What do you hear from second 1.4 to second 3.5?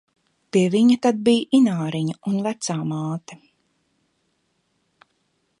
Ināriņa un vecā māte.